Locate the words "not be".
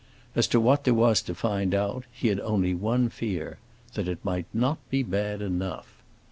4.51-5.03